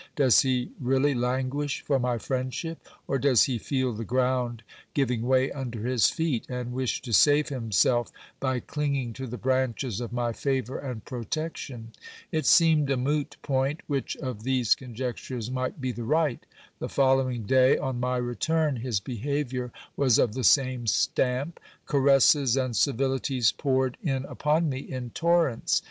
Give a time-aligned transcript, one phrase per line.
[0.15, 2.83] Does he really languish for my friendship?
[3.05, 4.63] or does he feel the ground
[4.95, 10.01] giving way under his feet, and wish to save himself by clinging to the branches
[10.01, 11.91] of my favour and protection?
[12.31, 16.43] It seemed a moot point, which of these conjectures might be the right.
[16.79, 22.75] The following day, on my return, his behaviour was of the same stamp; caresses and
[22.75, 25.79] civilities poured in upon me in torrents.